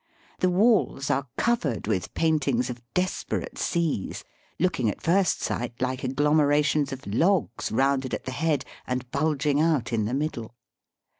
[0.39, 4.23] The walls are covered with paintings of desperate seas,
[4.57, 9.61] look ing at first sight like agglomerations of logs rounded at the head and bulging
[9.61, 10.55] out in the middle.